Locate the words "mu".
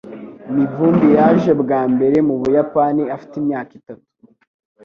2.27-2.33